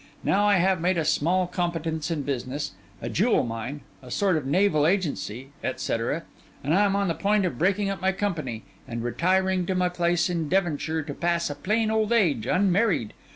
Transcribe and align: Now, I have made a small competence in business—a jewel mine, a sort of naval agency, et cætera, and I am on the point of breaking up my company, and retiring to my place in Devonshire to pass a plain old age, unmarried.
Now, 0.23 0.47
I 0.47 0.55
have 0.55 0.81
made 0.81 0.97
a 0.97 1.05
small 1.05 1.45
competence 1.45 2.09
in 2.09 2.23
business—a 2.23 3.09
jewel 3.09 3.43
mine, 3.43 3.81
a 4.01 4.09
sort 4.09 4.35
of 4.35 4.47
naval 4.47 4.87
agency, 4.87 5.49
et 5.63 5.77
cætera, 5.77 6.23
and 6.63 6.73
I 6.73 6.85
am 6.85 6.95
on 6.95 7.07
the 7.07 7.13
point 7.13 7.45
of 7.45 7.59
breaking 7.59 7.87
up 7.91 8.01
my 8.01 8.11
company, 8.11 8.63
and 8.87 9.03
retiring 9.03 9.67
to 9.67 9.75
my 9.75 9.89
place 9.89 10.27
in 10.27 10.49
Devonshire 10.49 11.03
to 11.03 11.13
pass 11.13 11.51
a 11.51 11.55
plain 11.55 11.91
old 11.91 12.11
age, 12.11 12.47
unmarried. 12.47 13.13